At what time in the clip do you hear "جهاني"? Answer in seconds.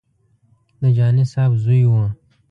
0.95-1.25